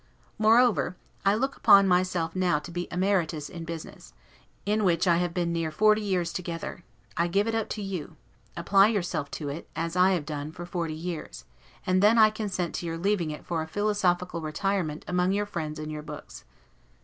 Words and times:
Moreover, 0.39 0.97
I 1.23 1.35
look 1.35 1.55
upon 1.55 1.87
myself 1.87 2.35
now 2.35 2.57
to 2.57 2.71
be 2.71 2.87
emeritus 2.91 3.49
in 3.49 3.65
business, 3.65 4.13
in 4.65 4.83
which 4.83 5.05
I 5.05 5.17
have 5.17 5.31
been 5.31 5.53
near 5.53 5.69
forty 5.69 6.01
years 6.01 6.33
together; 6.33 6.83
I 7.17 7.27
give 7.27 7.47
it 7.47 7.53
up 7.53 7.69
to 7.69 7.83
you: 7.83 8.15
apply 8.57 8.87
yourself 8.87 9.29
to 9.37 9.49
it, 9.49 9.69
as 9.75 9.95
I 9.95 10.13
have 10.13 10.25
done, 10.25 10.53
for 10.53 10.65
forty 10.65 10.95
years, 10.95 11.45
and 11.85 12.01
then 12.01 12.17
I 12.17 12.31
consent 12.31 12.73
to 12.77 12.87
your 12.87 12.97
leaving 12.97 13.29
it 13.29 13.45
for 13.45 13.61
a 13.61 13.67
philosophical 13.67 14.41
retirement 14.41 15.05
among 15.07 15.33
your 15.33 15.45
friends 15.45 15.77
and 15.77 15.91
your 15.91 16.01
books. 16.01 16.45